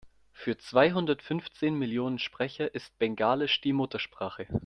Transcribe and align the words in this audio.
Für 0.33 0.57
zweihundertfünfzehn 0.57 1.75
Millionen 1.77 2.17
Sprecher 2.17 2.73
ist 2.73 2.97
Bengalisch 2.97 3.61
die 3.61 3.71
Muttersprache. 3.71 4.47